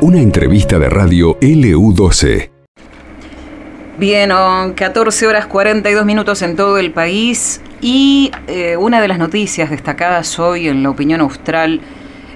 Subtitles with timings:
[0.00, 2.50] Una entrevista de radio LU12.
[3.98, 4.30] Bien,
[4.74, 10.38] 14 horas 42 minutos en todo el país y eh, una de las noticias destacadas
[10.38, 11.80] hoy en la opinión austral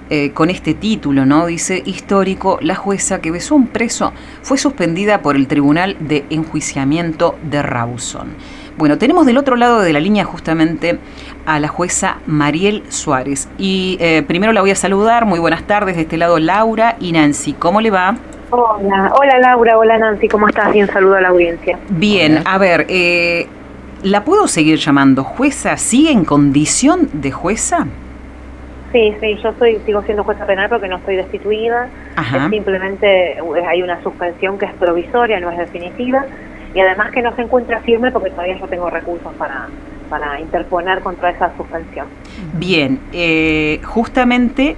[0.09, 1.47] eh, con este título, ¿no?
[1.47, 4.13] Dice, histórico, la jueza que besó un preso
[4.43, 8.29] fue suspendida por el Tribunal de Enjuiciamiento de Rawson.
[8.79, 10.99] Bueno, tenemos del otro lado de la línea justamente
[11.47, 13.49] a la jueza Mariel Suárez.
[13.57, 17.13] Y eh, primero la voy a saludar, muy buenas tardes, de este lado Laura y
[17.13, 17.55] Nancy.
[17.55, 18.17] ¿Cómo le va?
[18.51, 20.75] Hola, hola Laura, hola Nancy, ¿cómo estás?
[20.75, 21.79] Bien, saludo a la audiencia.
[21.89, 23.47] Bien, a ver, eh,
[24.03, 25.79] ¿la puedo seguir llamando jueza?
[25.79, 27.87] ¿Sigue en condición de jueza?
[28.93, 31.89] Sí, sí, yo soy, sigo siendo jueza penal porque no estoy destituida.
[32.51, 36.27] simplemente eh, hay una suspensión que es provisoria, no es definitiva.
[36.77, 39.67] Y además que no se encuentra firme porque todavía yo tengo recursos para,
[40.09, 42.07] para interponer contra esa suspensión.
[42.55, 44.77] Bien, eh, justamente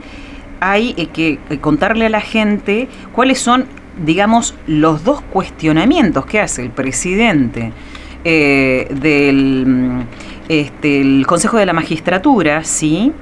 [0.60, 3.66] hay eh, que contarle a la gente cuáles son,
[4.04, 7.72] digamos, los dos cuestionamientos que hace el presidente
[8.24, 10.00] del mm,
[10.48, 13.12] este, el Consejo de la Magistratura, ¿sí?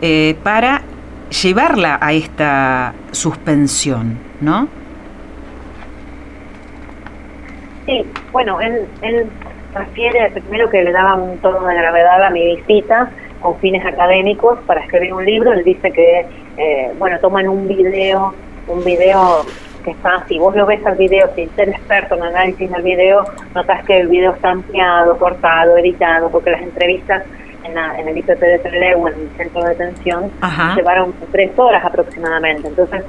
[0.00, 0.82] Eh, para
[1.42, 4.68] llevarla a esta suspensión, ¿no?
[7.86, 9.26] Sí, bueno, él, él
[9.74, 14.58] refiere primero que le daba un tono de gravedad a mi visita con fines académicos
[14.66, 15.52] para escribir un libro.
[15.52, 18.32] Él dice que, eh, bueno, toman un video,
[18.68, 19.44] un video
[19.84, 23.24] que está, si vos lo ves al video sin ser experto en análisis del video,
[23.52, 27.24] notas que el video está ampliado, cortado, editado, porque las entrevistas
[27.64, 30.30] en, el IPP de Trelew, en el centro de detención,
[30.76, 32.68] llevaron tres horas aproximadamente.
[32.68, 33.02] Entonces,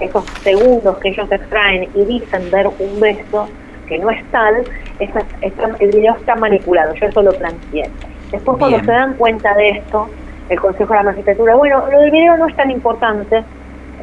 [0.00, 3.48] esos segundos que ellos extraen y dicen ver un beso
[3.86, 4.64] que no es tal,
[4.98, 6.94] el video está manipulado.
[6.94, 7.90] Yo eso lo planteé.
[8.30, 10.08] Después, cuando se dan cuenta de esto,
[10.48, 13.42] el Consejo de la Magistratura, bueno, lo del video no es tan importante,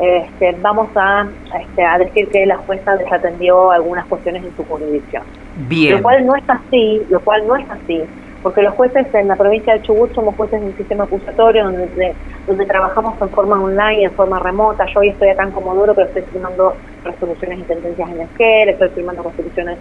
[0.01, 1.27] este, vamos a,
[1.59, 5.23] este, a decir que la jueza desatendió algunas cuestiones en su jurisdicción.
[5.67, 5.97] Bien.
[5.97, 8.01] Lo cual no es así, lo cual no es así,
[8.43, 12.13] porque los jueces en la provincia de Chubut somos jueces de un sistema acusatorio donde,
[12.45, 14.85] donde trabajamos en forma online, en forma remota.
[14.93, 18.89] Yo hoy estoy acá en Comodoro, pero estoy firmando resoluciones y sentencias en Esquel, estoy
[18.89, 19.77] firmando constituciones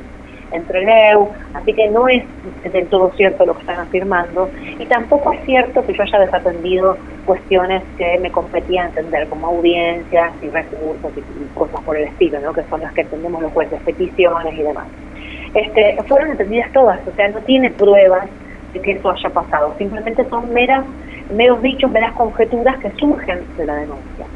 [0.52, 2.22] entre Leu, así que no es
[2.70, 6.98] del todo cierto lo que están afirmando y tampoco es cierto que yo haya desatendido
[7.24, 12.52] cuestiones que me competía entender como audiencias y recursos y, cosas por el estilo, ¿no?
[12.52, 14.86] que son las que entendemos los jueces, peticiones y demás.
[15.54, 18.28] Este, fueron entendidas todas, o sea, no tiene pruebas
[18.72, 19.74] de que eso haya pasado.
[19.78, 20.84] Simplemente son meras,
[21.34, 24.26] meros dichos, meras conjeturas que surgen de la denuncia.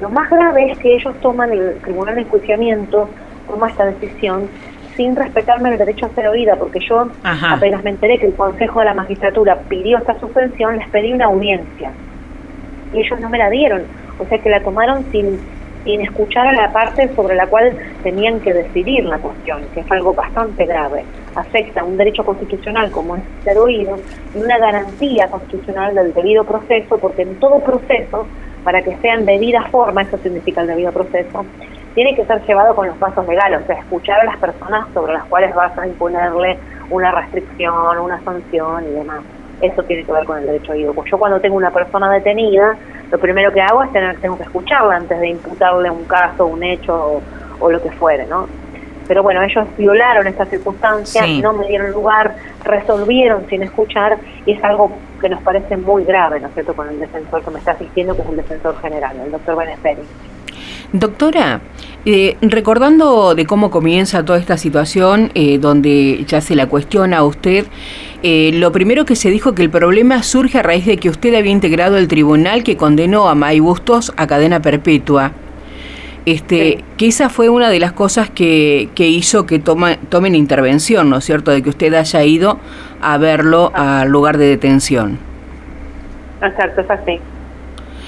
[0.00, 3.08] Lo más grave es que ellos toman, el Tribunal de Enjuiciamiento
[3.48, 4.48] toma esta decisión
[4.96, 8.78] sin respetarme el derecho a ser oída, porque yo apenas me enteré que el Consejo
[8.78, 11.90] de la Magistratura pidió esta suspensión, les pedí una audiencia.
[12.92, 13.82] Y ellos no me la dieron.
[14.18, 15.40] O sea que la tomaron sin
[15.84, 19.92] sin escuchar a la parte sobre la cual tenían que decidir la cuestión, que es
[19.92, 21.04] algo bastante grave.
[21.34, 23.98] Afecta un derecho constitucional como es ser oído
[24.34, 28.26] y una garantía constitucional del debido proceso, porque en todo proceso,
[28.62, 31.44] para que sea en debida forma, eso significa el debido proceso,
[31.94, 35.12] tiene que ser llevado con los pasos legales, o sea, escuchar a las personas sobre
[35.12, 36.58] las cuales vas a imponerle
[36.90, 39.20] una restricción, una sanción y demás.
[39.60, 40.92] Eso tiene que ver con el derecho oído.
[40.92, 42.76] Pues yo cuando tengo una persona detenida,
[43.10, 46.62] lo primero que hago es tener, tengo que escucharla antes de imputarle un caso, un
[46.64, 47.22] hecho
[47.60, 48.46] o, lo que fuere, ¿no?
[49.06, 54.64] Pero bueno, ellos violaron esta circunstancia, no me dieron lugar, resolvieron sin escuchar y es
[54.64, 57.72] algo que nos parece muy grave, ¿no es cierto?, con el defensor que me está
[57.72, 60.02] asistiendo, que es el defensor general, el doctor Benesperi.
[60.92, 61.60] Doctora,
[62.04, 67.24] eh, recordando de cómo comienza toda esta situación, eh, donde ya se la cuestiona a
[67.24, 67.66] usted,
[68.22, 71.34] eh, lo primero que se dijo que el problema surge a raíz de que usted
[71.34, 75.32] había integrado el tribunal que condenó a May Bustos a cadena perpetua.
[76.26, 81.10] Este, que esa fue una de las cosas que, que hizo que toma, tomen intervención,
[81.10, 82.58] ¿no es cierto?, de que usted haya ido
[83.02, 85.18] a verlo al lugar de detención.
[86.40, 87.20] Exacto, es así.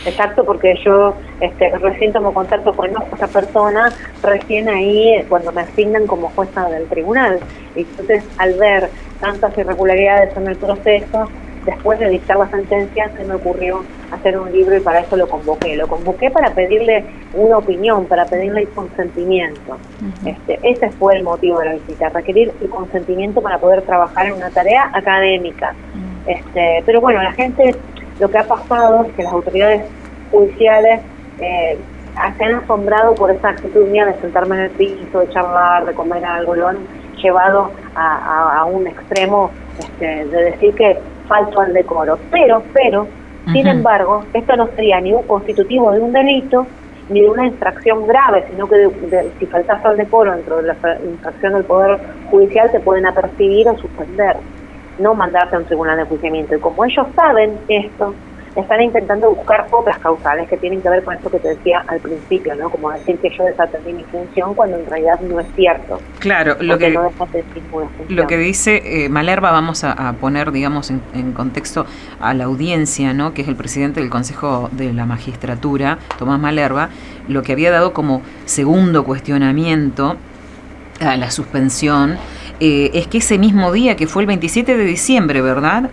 [0.06, 3.92] Exacto, porque yo este, recién tomo contacto con esta persona,
[4.22, 7.40] recién ahí cuando me asignan como jueza del tribunal.
[7.74, 8.88] Y entonces, al ver
[9.20, 11.28] tantas irregularidades en el proceso,
[11.66, 15.28] después de dictar la sentencia, se me ocurrió hacer un libro y para eso lo
[15.28, 15.76] convoqué.
[15.76, 17.04] Lo convoqué para pedirle
[17.34, 19.76] una opinión, para pedirle el consentimiento.
[20.24, 24.34] este, ese fue el motivo de la visita, requerir el consentimiento para poder trabajar en
[24.34, 25.74] una tarea académica.
[26.26, 27.74] este, pero bueno, la gente
[28.18, 29.82] lo que ha pasado es que las autoridades
[30.30, 31.00] judiciales
[31.40, 31.78] eh,
[32.38, 35.92] se han asombrado por esa actitud mía de sentarme en el piso, de charlar, de
[35.92, 36.78] comer algo, lo han
[37.22, 42.18] llevado a, un extremo este, de decir que falto al decoro.
[42.30, 43.06] Pero, pero,
[43.52, 46.66] Sin embargo, esto no sería ni un constitutivo de un delito
[47.08, 48.88] ni de una infracción grave, sino que
[49.38, 53.78] si faltas al decoro dentro de la infracción del Poder Judicial te pueden apercibir o
[53.78, 54.36] suspender,
[54.98, 56.56] no mandarte a un tribunal de enjuiciamiento.
[56.56, 58.12] Y como ellos saben esto,
[58.60, 62.00] están intentando buscar otras causales que tienen que ver con esto que te decía al
[62.00, 62.70] principio, ¿no?
[62.70, 66.00] Como decir que yo desatendí mi función cuando en realidad no es cierto.
[66.18, 66.98] Claro, lo que,
[68.08, 71.86] lo que dice eh, Malerva, vamos a, poner, digamos, en, contexto
[72.20, 73.34] a la audiencia, ¿no?
[73.34, 76.88] Que es el presidente del Consejo de la Magistratura, Tomás Malerva,
[77.28, 80.16] lo que había dado como segundo cuestionamiento
[81.00, 82.16] a la suspensión
[82.60, 85.90] eh, es que ese mismo día, que fue el 27 de diciembre, ¿verdad?,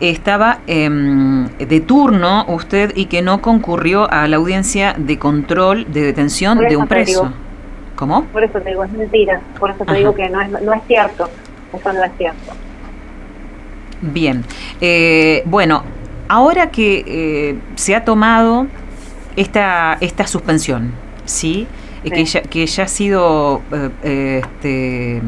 [0.00, 6.02] estaba em, de turno usted y que no concurrió a la audiencia de control de
[6.02, 7.32] detención de un preso.
[7.96, 8.24] ¿Cómo?
[8.26, 9.40] Por eso te digo, es mentira.
[9.58, 11.30] Por eso te digo que no es, no es cierto.
[11.72, 12.52] Eso no es cierto.
[14.00, 14.44] Bien.
[14.80, 15.84] Eh, bueno,
[16.28, 18.66] ahora que eh, se ha tomado
[19.36, 20.92] esta, esta suspensión,
[21.24, 21.66] ¿sí?
[22.04, 23.62] Eh, que, ya, que ya ha sido
[24.02, 25.22] este,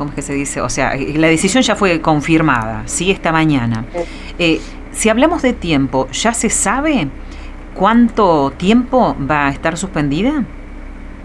[0.00, 0.62] ¿cómo es que se dice?
[0.62, 3.10] O sea, la decisión ya fue confirmada, ¿sí?
[3.10, 3.84] Esta mañana.
[4.38, 4.58] Eh,
[4.92, 7.08] si hablamos de tiempo, ¿ya se sabe
[7.74, 10.42] cuánto tiempo va a estar suspendida?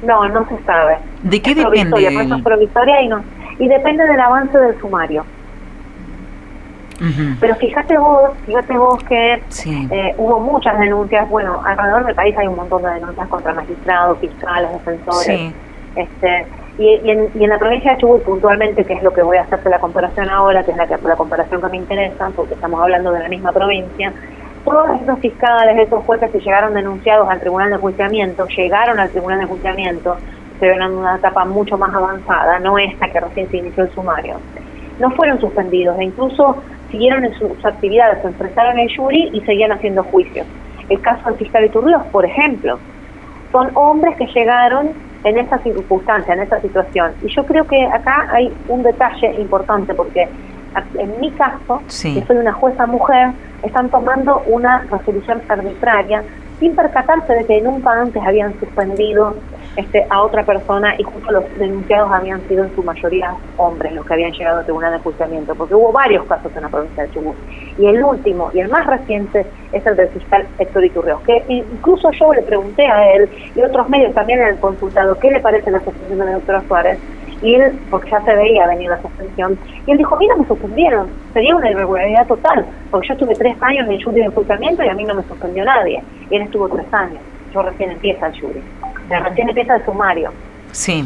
[0.06, 0.98] No, no se sabe.
[1.24, 2.06] ¿De qué depende?
[2.06, 3.24] Es provisoria y, no,
[3.60, 5.25] y depende del avance del sumario.
[7.39, 12.48] Pero fíjate vos, fíjate vos que eh, hubo muchas denuncias, bueno, alrededor del país hay
[12.48, 15.54] un montón de denuncias contra magistrados, fiscales, defensores.
[15.95, 16.45] Este,
[16.77, 19.44] y, en, y, en, la provincia de Chubut puntualmente, que es lo que voy a
[19.44, 23.12] hacer la comparación ahora, que es la, la comparación que me interesa, porque estamos hablando
[23.13, 24.12] de la misma provincia,
[24.66, 29.39] todos esos fiscales, esos jueces que llegaron denunciados al Tribunal de Juiciamiento, llegaron al Tribunal
[29.39, 30.18] de Juiciamiento,
[30.60, 33.92] se ven en una etapa mucho más avanzada, no esta que recién se inició el
[33.92, 34.38] sumario.
[35.00, 36.57] No fueron suspendidos e incluso
[36.89, 40.48] siguieron en sus actividades, se enfrentaron el jury y seguían haciendo juicios.
[40.89, 42.80] El caso del fiscal Iturrios, por ejemplo,
[43.51, 44.92] son hombres que llegaron
[45.25, 47.12] en esa circunstancia, en esa situación.
[47.22, 50.30] Y yo creo que acá hay un detalle importante porque
[50.98, 53.31] en mi caso, que soy una jueza mujer,
[53.63, 56.24] están tomando una resolución arbitraria
[56.60, 59.36] sin percatarse de que nunca antes habían suspendido
[59.75, 64.06] este, a otra persona y justo los denunciados habían sido en su mayoría hombres los
[64.06, 67.12] que habían llegado a tribunal de juzgamiento, porque hubo varios casos en la provincia de
[67.12, 67.36] Chubut.
[67.78, 72.10] Y el último y el más reciente es el del fiscal Héctor Iturreos, que incluso
[72.12, 75.72] yo le pregunté a él y otros medios también en el consultado qué le parece
[75.72, 76.98] la suspensión de la doctora Suárez,
[77.53, 81.56] él, porque ya se veía venir la suspensión, y él dijo, mira, me suspendieron, sería
[81.56, 84.94] una irregularidad total, porque yo estuve tres años en el jury de enjuiciamiento y a
[84.95, 86.01] mí no me suspendió nadie,
[86.31, 87.19] él estuvo tres años,
[87.53, 88.62] yo recién empieza el jury,
[89.09, 90.31] recién empieza el sumario.
[90.71, 91.06] Sí.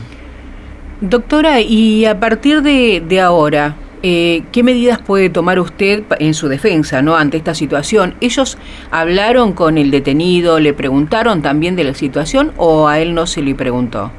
[1.01, 6.47] Doctora, y a partir de, de ahora, eh, ¿Qué medidas puede tomar usted en su
[6.47, 8.15] defensa no ante esta situación?
[8.21, 8.57] ¿Ellos
[8.91, 13.41] hablaron con el detenido, le preguntaron también de la situación o a él no se
[13.41, 14.11] le preguntó?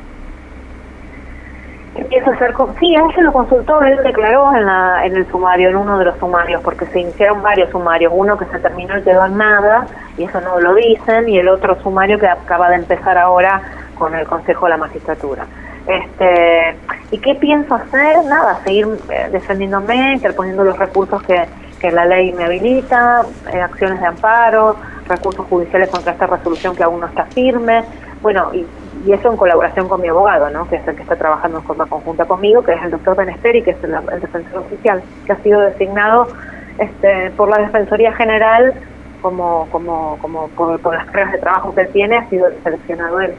[2.78, 6.04] Sí, a se lo consultó, él declaró en, la, en el sumario, en uno de
[6.06, 9.86] los sumarios, porque se iniciaron varios sumarios, uno que se terminó y quedó en nada,
[10.16, 13.62] y eso no lo dicen, y el otro sumario que acaba de empezar ahora
[13.98, 15.44] con el Consejo de la Magistratura.
[15.86, 16.76] Este,
[17.10, 18.24] ¿Y qué pienso hacer?
[18.24, 21.46] Nada, seguir eh, defendiéndome, interponiendo los recursos que,
[21.80, 23.22] que la ley me habilita,
[23.52, 24.76] eh, acciones de amparo,
[25.08, 27.84] recursos judiciales contra esta resolución que aún no está firme.
[28.22, 28.64] Bueno, y,
[29.04, 30.68] y, eso en colaboración con mi abogado, ¿no?
[30.68, 33.62] que es el que está trabajando en forma conjunta conmigo, que es el doctor Benesteri,
[33.62, 36.28] que es el, defensor oficial, que ha sido designado
[36.78, 38.74] este, por la Defensoría General
[39.20, 43.20] como, como, como por, por las reglas de trabajo que él tiene, ha sido seleccionado
[43.20, 43.34] él.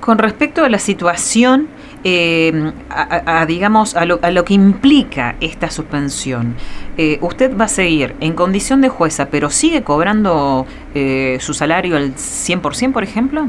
[0.00, 1.68] Con respecto a la situación,
[2.04, 6.56] eh, a, digamos, a lo, a lo, que implica esta suspensión,
[6.98, 11.96] eh, ¿usted va a seguir en condición de jueza, pero sigue cobrando eh, su salario
[11.96, 13.48] al 100%, por ejemplo?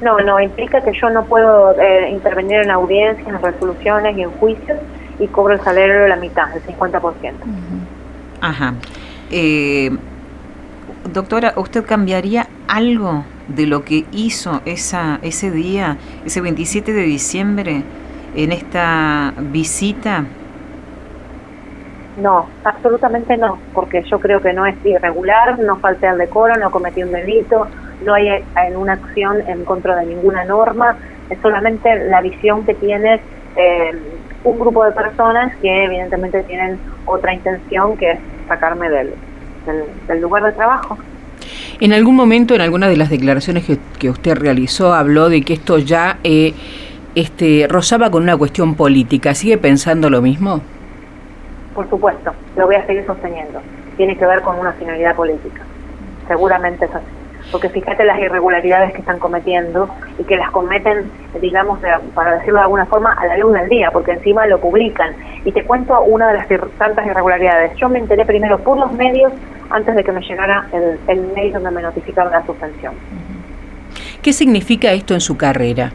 [0.00, 1.74] No, no, implica que yo no puedo
[2.10, 4.78] intervenir en audiencias, en resoluciones y en juicios
[5.18, 7.32] y cobro el salario de la mitad, el 50%.
[8.40, 8.74] Ajá.
[11.12, 17.82] doctora, ¿usted cambiaría algo de lo que hizo esa, ese día, ese 27 de diciembre,
[18.34, 20.24] en esta visita?
[22.20, 26.70] No, absolutamente no, porque yo creo que no es irregular, no falté al decoro, no
[26.70, 27.66] cometí un delito,
[28.04, 30.96] no hay en una acción en contra de ninguna norma,
[31.30, 33.20] es solamente la visión que tiene
[33.56, 33.92] eh,
[34.44, 39.14] un grupo de personas que evidentemente tienen otra intención que es sacarme del,
[40.06, 40.98] del lugar de trabajo.
[41.80, 43.64] En algún momento, en alguna de las declaraciones
[43.98, 46.54] que, usted realizó, habló de que esto ya eh,
[47.14, 49.34] este, rozaba con una cuestión política.
[49.34, 50.60] ¿Sigue pensando lo mismo?
[51.74, 53.60] Por supuesto, lo voy a seguir sosteniendo.
[53.96, 55.62] Tiene que ver con una finalidad política.
[56.28, 57.23] seguramente es así.
[57.52, 61.10] Porque fíjate las irregularidades que están cometiendo y que las cometen,
[61.40, 61.78] digamos,
[62.14, 65.14] para decirlo de alguna forma, a la luz del día, porque encima lo publican.
[65.44, 66.48] Y te cuento una de las
[66.78, 67.76] tantas irregularidades.
[67.76, 69.32] Yo me enteré primero por los medios
[69.70, 72.94] antes de que me llegara el, el mail donde me notificaban la suspensión.
[74.22, 75.92] ¿Qué significa esto en su carrera?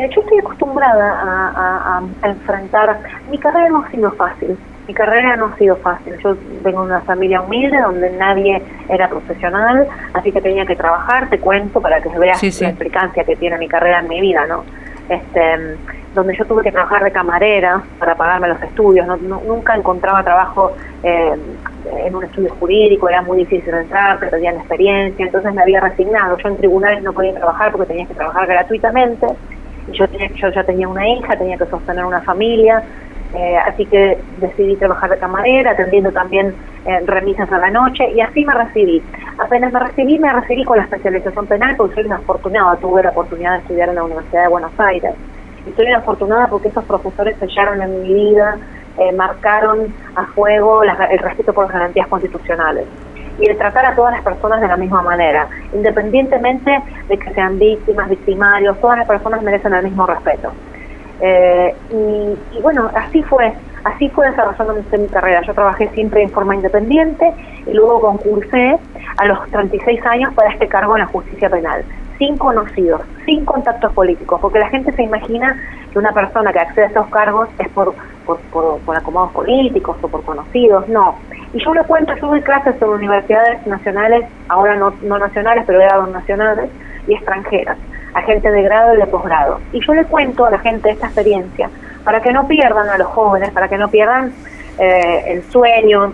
[0.00, 3.00] Eh, yo estoy acostumbrada a, enfrentar,
[3.30, 4.56] mi carrera no ha sido fácil,
[4.86, 9.08] mi carrera no ha sido fácil, yo vengo de una familia humilde donde nadie era
[9.08, 13.58] profesional, así que tenía que trabajar, te cuento para que veas la explicancia que tiene
[13.58, 14.64] mi carrera en mi vida, ¿no?
[15.08, 15.76] Este,
[16.14, 20.72] donde yo tuve que trabajar de camarera para pagarme los estudios, nunca encontraba trabajo
[21.02, 21.34] eh,
[22.04, 26.48] en un estudio jurídico, era muy difícil entrar, perdían experiencia, entonces me había resignado, yo
[26.48, 29.26] en tribunales no podía trabajar porque tenía que trabajar gratuitamente,
[29.92, 32.82] yo, tenía, yo ya tenía una hija, tenía que sostener una familia,
[33.34, 38.20] eh, así que decidí trabajar de camarera, atendiendo también eh, remisas a la noche y
[38.20, 39.02] así me recibí.
[39.38, 43.10] Apenas me recibí, me recibí con la especialización penal porque soy una afortunada, tuve la
[43.10, 45.14] oportunidad de estudiar en la Universidad de Buenos Aires.
[45.66, 48.56] Y soy una afortunada porque esos profesores sellaron en mi vida,
[48.98, 52.86] eh, marcaron a fuego el respeto por las garantías constitucionales
[53.38, 56.70] y el tratar a todas las personas de la misma manera, independientemente
[57.08, 60.52] de que sean víctimas, victimarios, todas las personas merecen el mismo respeto.
[61.20, 63.52] Eh, y, bueno, así fue,
[63.84, 65.42] así fue desarrollándose mi carrera.
[65.42, 67.32] Yo trabajé siempre en forma independiente
[67.66, 68.78] y luego concursé
[69.18, 71.84] a los 36 años para este cargo en la justicia penal,
[72.18, 75.56] sin conocidos, sin contactos políticos, porque la gente se imagina
[75.92, 78.38] que una persona que accede a estos cargos es por, por,
[78.80, 81.16] por acomodos políticos o por conocidos, no
[81.52, 85.80] y yo le cuento, yo doy clases en universidades nacionales, ahora no, no nacionales, pero
[85.80, 86.70] he dado nacionales
[87.08, 87.76] y extranjeras,
[88.14, 89.60] a gente de grado y de posgrado.
[89.72, 91.70] Y yo le cuento a la gente esta experiencia
[92.04, 94.32] para que no pierdan a los jóvenes, para que no pierdan
[94.78, 96.12] eh, el sueño,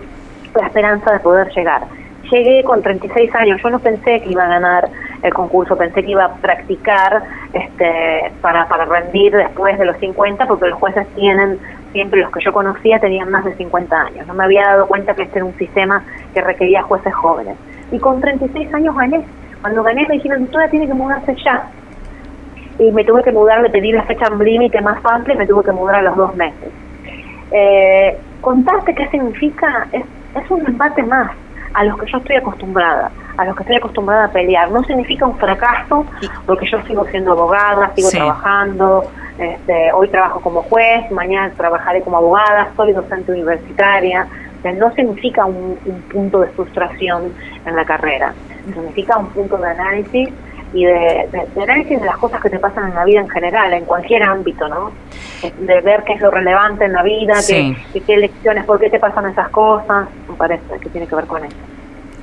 [0.55, 1.83] la esperanza de poder llegar.
[2.31, 4.89] Llegué con 36 años, yo no pensé que iba a ganar
[5.23, 7.23] el concurso, pensé que iba a practicar
[7.53, 11.57] este, para, para rendir después de los 50, porque los jueces tienen
[11.91, 14.27] siempre los que yo conocía tenían más de 50 años.
[14.27, 17.57] No me había dado cuenta que este era un sistema que requería jueces jóvenes.
[17.91, 19.23] Y con 36 años gané.
[19.61, 21.63] Cuando gané me dijeron, todavía tiene que mudarse ya.
[22.79, 25.63] Y me tuve que mudar, le pedí la fecha límite más amplia y me tuve
[25.63, 26.69] que mudar a los dos meses.
[27.51, 30.03] Eh, contarte qué significa es,
[30.35, 31.31] es un embate más
[31.73, 34.71] a los que yo estoy acostumbrada, a los que estoy acostumbrada a pelear.
[34.71, 36.05] No significa un fracaso,
[36.45, 39.03] porque yo sigo siendo abogada, sigo trabajando,
[39.37, 44.27] este, hoy trabajo como juez, mañana trabajaré como abogada, soy docente universitaria.
[44.63, 45.77] no significa un,
[46.11, 47.31] punto de frustración
[47.65, 48.33] en la carrera,
[48.65, 50.29] significa un punto de análisis
[50.73, 51.27] y de,
[51.61, 54.67] análisis de las cosas que te pasan en la vida en general, en cualquier ámbito,
[54.67, 54.91] ¿no?
[55.41, 58.99] De ver qué es lo relevante en la vida, qué, qué lecciones, por qué te
[58.99, 61.55] pasan esas cosas, me parece que tiene que ver con eso.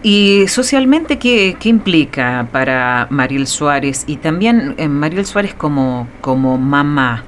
[0.02, 6.58] ¿Y socialmente qué, qué implica para Mariel Suárez y también eh, Mariel Suárez como, como
[6.58, 7.24] mamá?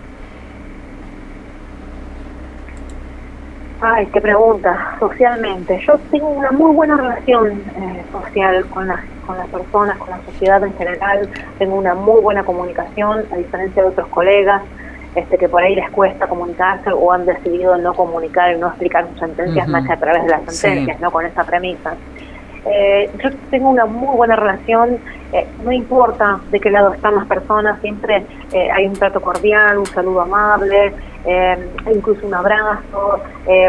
[3.81, 4.97] Ay, qué pregunta.
[4.99, 10.11] Socialmente, yo tengo una muy buena relación eh, social con las, con las personas, con
[10.11, 11.29] la sociedad en general.
[11.59, 14.63] Tengo una muy buena comunicación, a diferencia de otros colegas
[15.17, 19.09] este, que por ahí les cuesta comunicarse o han decidido no comunicar y no explicar
[19.09, 21.95] sus sentencias más que a través de las sentencias, no con esa premisa.
[22.69, 24.99] Eh, yo tengo una muy buena relación,
[25.33, 29.79] eh, no importa de qué lado están las personas, siempre eh, hay un trato cordial,
[29.79, 30.93] un saludo amable,
[31.93, 33.21] incluso un abrazo,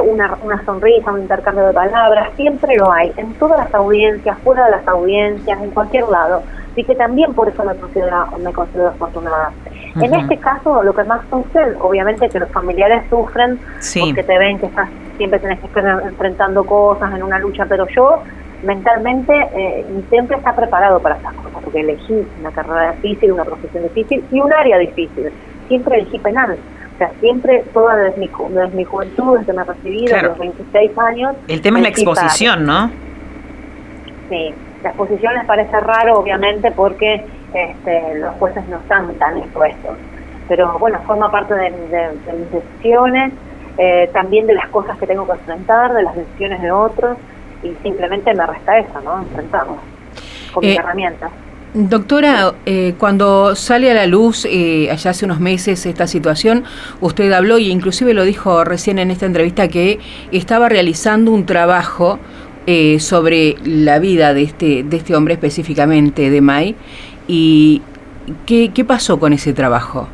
[0.03, 4.65] una, una sonrisa, un intercambio de palabras, siempre lo hay, en todas las audiencias, fuera
[4.65, 6.43] de las audiencias, en cualquier lado.
[6.71, 9.51] Así que también por eso me considero, me considero afortunada.
[9.95, 13.59] En este caso, lo que más sucede, obviamente que los familiares sufren
[13.99, 14.87] porque te ven que estás
[15.17, 18.21] siempre tenés que estar enfrentando cosas en una lucha, pero yo
[18.63, 23.83] mentalmente eh, siempre está preparado para esas cosas, porque elegí una carrera difícil, una profesión
[23.83, 25.31] difícil y un área difícil.
[25.67, 26.57] Siempre elegí penal.
[26.95, 30.97] O sea, siempre, toda desde mi, desde mi juventud, desde me recibí, desde los 26
[30.97, 31.35] años.
[31.47, 32.89] El tema es la exposición, ¿no?
[34.29, 37.23] Sí, la exposición les parece raro, obviamente, porque
[37.53, 39.95] este, los jueces no están tan expuestos.
[40.47, 43.33] Pero bueno, forma parte de, mis decisiones,
[43.77, 47.17] eh, también de las cosas que tengo que enfrentar, de las decisiones de otros
[47.63, 49.19] y simplemente me resta eso, ¿no?
[49.21, 49.77] Enfrentarlo
[50.53, 51.31] con mis eh, herramientas.
[51.73, 56.63] Doctora, eh, cuando sale a la luz eh, allá hace unos meses esta situación,
[57.01, 59.99] usted habló y inclusive lo dijo recién en esta entrevista que
[60.31, 62.19] estaba realizando un trabajo
[62.99, 66.75] sobre la vida de este de este hombre específicamente de May
[67.25, 67.81] y
[68.45, 70.09] qué, qué pasó con ese trabajo.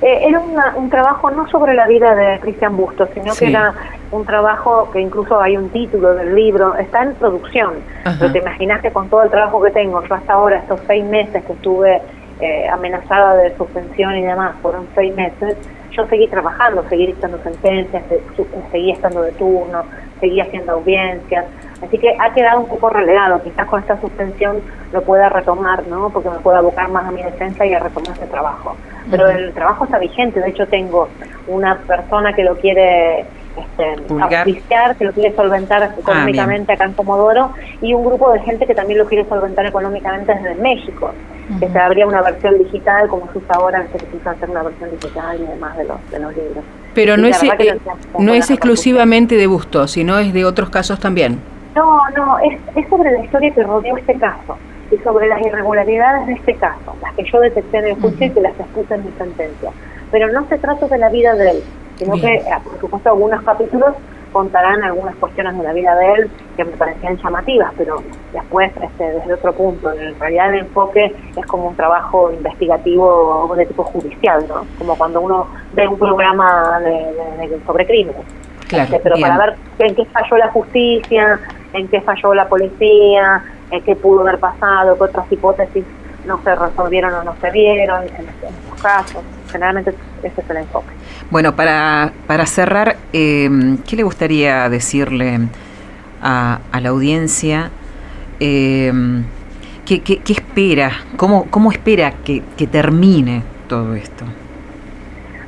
[0.00, 0.40] Eh, era
[0.76, 3.74] un trabajo no sobre la vida de Cristian Bustos, sino que era
[4.10, 7.74] un trabajo que incluso hay un título del libro, está en producción.
[8.18, 11.04] Pero te imaginas que con todo el trabajo que tengo, yo hasta ahora, estos seis
[11.04, 12.00] meses que estuve
[12.40, 15.56] eh, amenazada de suspensión y demás, fueron seis meses,
[15.90, 18.04] yo seguí trabajando, seguí dictando sentencias,
[18.70, 19.82] seguí estando de turno,
[20.20, 21.46] seguí haciendo audiencias,
[21.82, 24.60] así que ha quedado un poco relegado, quizás con esta suspensión
[24.92, 26.10] lo pueda retomar, ¿no?
[26.10, 28.76] porque me pueda abocar más a mi defensa y a retomar ese trabajo.
[29.10, 31.08] Pero el trabajo está vigente, de hecho tengo
[31.48, 33.24] una persona que lo quiere
[33.56, 38.66] este, que lo quiere solventar ah, económicamente acá en Comodoro, y un grupo de gente
[38.66, 41.12] que también lo quiere solventar económicamente desde México,
[41.58, 44.62] que se habría una versión digital, como se usa ahora, que se quiso hacer una
[44.62, 46.64] versión digital y demás de los, de los libros.
[46.94, 47.78] Pero no es, eh,
[48.18, 51.40] no es exclusivamente de Busto, sino es de otros casos también.
[51.74, 54.56] No, no, es, es sobre la historia que rodeó este caso
[54.90, 58.30] y sobre las irregularidades de este caso, las que yo detecté en el juicio y
[58.30, 59.70] que las expuse en mi sentencia.
[60.10, 61.62] Pero no se trata de la vida de él,
[61.98, 63.94] sino que, eh, por supuesto, algunos capítulos
[64.32, 68.02] contarán algunas cuestiones de la vida de él que me parecían llamativas, pero
[68.32, 73.66] después, este, desde otro punto, en realidad el enfoque es como un trabajo investigativo de
[73.66, 74.66] tipo judicial, ¿no?
[74.78, 78.22] Como cuando uno ve un programa de, sobre crímenes.
[78.68, 81.40] Claro, este, pero para ver en qué falló la justicia,
[81.72, 85.84] en qué falló la policía, en qué pudo haber pasado, qué otras hipótesis
[86.28, 89.24] no se resolvieron o no se vieron en, estos casos.
[89.50, 90.90] Generalmente ese es el enfoque.
[91.30, 93.48] Bueno, para, para cerrar, eh,
[93.88, 95.40] ¿qué le gustaría decirle
[96.22, 97.70] a, a la audiencia?
[98.38, 98.92] Eh,
[99.84, 100.92] ¿qué, qué, espera?
[101.16, 104.24] ¿Cómo, cómo espera que, que termine todo esto?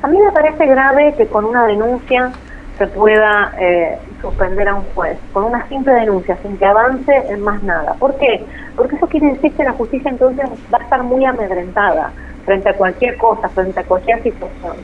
[0.02, 2.32] A mí me parece grave que con una denuncia
[2.78, 7.40] se pueda eh, suspender a un juez con una simple denuncia, sin que avance en
[7.40, 7.94] más nada.
[7.94, 8.44] ¿Por qué?
[8.76, 12.12] Porque eso quiere decir que la justicia entonces va a estar muy amedrentada
[12.44, 14.76] frente a cualquier cosa, frente a cualquier situación.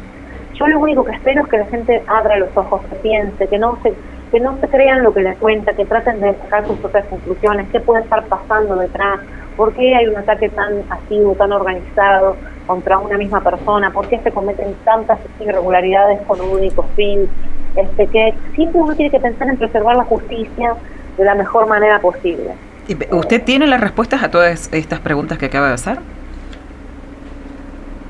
[0.54, 3.58] Yo lo único que espero es que la gente abra los ojos, que piense, que
[3.58, 3.92] no se
[4.30, 7.68] que no se crean lo que les cuenta, que traten de sacar sus propias conclusiones,
[7.70, 9.20] qué puede estar pasando detrás,
[9.56, 14.18] por qué hay un ataque tan activo, tan organizado contra una misma persona, por qué
[14.18, 17.28] se cometen tantas irregularidades con un único fin,
[17.76, 20.74] este, que siempre uno tiene que pensar en preservar la justicia
[21.16, 22.52] de la mejor manera posible.
[23.10, 25.98] ¿Usted tiene las respuestas a todas estas preguntas que acaba de hacer?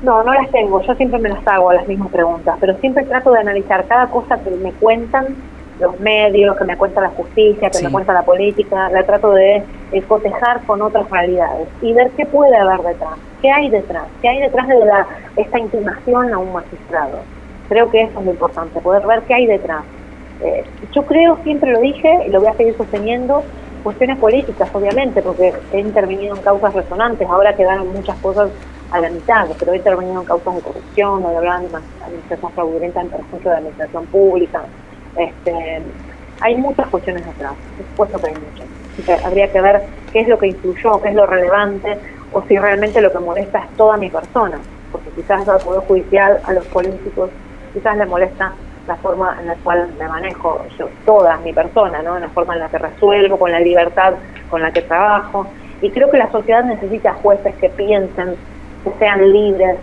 [0.03, 0.81] No, no las tengo.
[0.83, 4.37] Yo siempre me las hago las mismas preguntas, pero siempre trato de analizar cada cosa
[4.39, 5.35] que me cuentan
[5.79, 8.89] los medios, que me cuenta la justicia, que me cuenta la política.
[8.89, 9.63] La trato de,
[10.07, 14.41] cotejar con otras realidades y ver qué puede haber detrás, qué hay detrás, qué hay
[14.41, 17.19] detrás de la, esta intimación a un magistrado.
[17.69, 19.83] Creo que eso es lo importante, poder ver qué hay detrás.
[20.41, 23.43] Eh, yo creo, siempre lo dije y lo voy a seguir sosteniendo,
[23.83, 28.49] cuestiones políticas, obviamente, porque he intervenido en causas resonantes, ahora quedaron muchas cosas
[28.91, 33.09] a la mitad, pero he intervenido en causas de corrupción, o de administración fraudulenta en
[33.09, 34.61] perjuicio de la administración pública.
[35.15, 35.81] Este,
[36.41, 39.25] hay muchas cuestiones detrás, por supuesto que hay muchas.
[39.25, 41.97] habría que ver qué es lo que influyó, qué es lo relevante,
[42.33, 44.59] o si realmente lo que molesta es toda mi persona,
[44.91, 47.29] porque quizás al Poder Judicial, a los políticos,
[47.73, 48.53] quizás le molesta
[48.87, 52.17] la forma en la cual me manejo yo, toda mi persona, ¿no?
[52.17, 54.13] la forma en la que resuelvo, con la libertad
[54.49, 55.47] con la que trabajo.
[55.81, 58.35] Y creo que la sociedad necesita jueces que piensen,
[58.83, 59.77] que sean libres,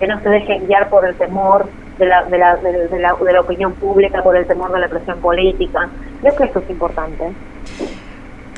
[0.00, 1.66] que no se dejen guiar por el temor
[1.98, 4.88] de la, de la, de la, de la opinión pública, por el temor de la
[4.88, 5.88] presión política.
[6.20, 7.32] Creo que eso es importante.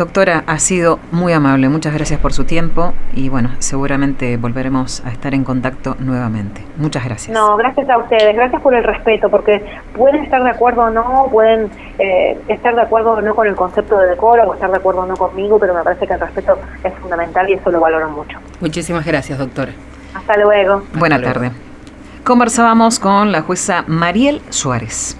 [0.00, 5.10] Doctora, ha sido muy amable, muchas gracias por su tiempo y bueno, seguramente volveremos a
[5.10, 6.64] estar en contacto nuevamente.
[6.78, 7.36] Muchas gracias.
[7.36, 9.62] No, gracias a ustedes, gracias por el respeto, porque
[9.94, 13.54] pueden estar de acuerdo o no, pueden eh, estar de acuerdo o no con el
[13.54, 16.20] concepto de decoro, o estar de acuerdo o no conmigo, pero me parece que el
[16.20, 18.38] respeto es fundamental y eso lo valoro mucho.
[18.60, 19.72] Muchísimas gracias, doctora.
[20.14, 20.82] Hasta luego.
[20.94, 21.50] Buena tarde.
[22.24, 25.19] Conversábamos con la jueza Mariel Suárez.